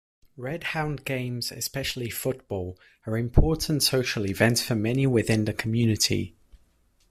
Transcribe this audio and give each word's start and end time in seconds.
"Redhounds" 0.35 1.03
games, 1.03 1.51
especially 1.51 2.09
football, 2.09 2.75
are 3.05 3.19
important 3.19 3.83
social 3.83 4.25
events 4.25 4.63
for 4.63 4.73
many 4.73 5.05
within 5.05 5.45
the 5.45 5.53
community. 5.53 6.33